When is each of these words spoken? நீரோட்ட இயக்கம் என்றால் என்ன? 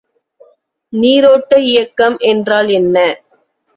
நீரோட்ட 0.93 1.59
இயக்கம் 1.63 2.17
என்றால் 2.25 2.69
என்ன? 2.71 2.97